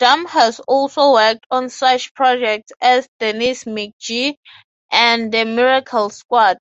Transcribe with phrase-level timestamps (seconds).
[0.00, 4.34] Dumm has also worked on such projects as "Dennis McGee"
[4.92, 6.58] and "The Miracle Squad".